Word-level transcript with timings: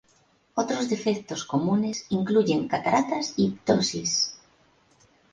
Otros 0.55 0.89
defectos 0.89 1.43
comunes 1.45 2.07
incluyen 2.09 2.67
cataratas 2.67 3.35
y 3.37 3.51
ptosis. 3.51 4.33